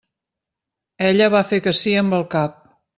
[1.11, 2.63] Ella va fer que sí amb el cap.